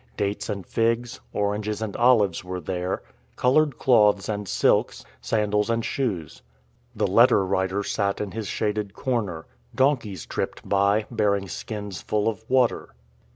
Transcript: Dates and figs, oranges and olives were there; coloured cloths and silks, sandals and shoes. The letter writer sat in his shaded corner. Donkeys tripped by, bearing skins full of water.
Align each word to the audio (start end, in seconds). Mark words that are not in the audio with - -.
Dates 0.17 0.49
and 0.49 0.65
figs, 0.65 1.19
oranges 1.31 1.79
and 1.79 1.95
olives 1.95 2.43
were 2.43 2.59
there; 2.59 3.03
coloured 3.35 3.77
cloths 3.77 4.27
and 4.27 4.47
silks, 4.47 5.05
sandals 5.21 5.69
and 5.69 5.85
shoes. 5.85 6.41
The 6.95 7.05
letter 7.05 7.45
writer 7.45 7.83
sat 7.83 8.19
in 8.19 8.31
his 8.31 8.47
shaded 8.47 8.95
corner. 8.95 9.45
Donkeys 9.75 10.25
tripped 10.25 10.67
by, 10.67 11.05
bearing 11.11 11.47
skins 11.47 12.01
full 12.01 12.27
of 12.27 12.43
water. 12.49 12.95